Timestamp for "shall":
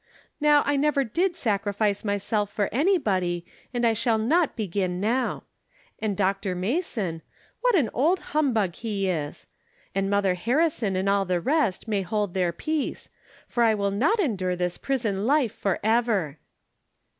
3.93-4.17